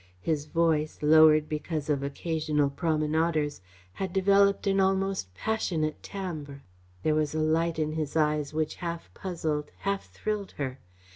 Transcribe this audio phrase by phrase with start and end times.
[0.21, 3.61] His voice, lowered because of occasional promenaders,
[3.93, 6.63] had developed an almost passionate timbre.
[7.03, 10.79] There was a light in his eyes which half puzzled, half thrilled her.